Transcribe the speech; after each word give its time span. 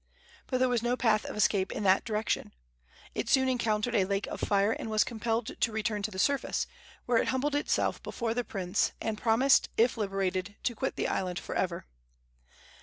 But 0.47 0.57
there 0.57 0.67
was 0.67 0.81
no 0.81 0.97
path 0.97 1.25
of 1.25 1.37
escape 1.37 1.71
in 1.71 1.83
that 1.83 2.03
direction. 2.03 2.53
It 3.13 3.29
soon 3.29 3.47
encountered 3.47 3.93
a 3.93 4.03
lake 4.05 4.25
of 4.25 4.39
fire, 4.39 4.71
and 4.71 4.89
was 4.89 5.03
compelled 5.03 5.51
to 5.59 5.71
return 5.71 6.01
to 6.01 6.09
the 6.09 6.17
surface, 6.17 6.65
where 7.05 7.19
it 7.19 7.27
humbled 7.27 7.53
itself 7.53 8.01
before 8.01 8.33
the 8.33 8.43
prince, 8.43 8.93
and 8.99 9.15
promised, 9.21 9.69
if 9.77 9.97
liberated, 9.97 10.55
to 10.63 10.73
quit 10.73 10.95
the 10.95 11.07
island 11.07 11.37
for 11.37 11.53
ever. 11.53 11.85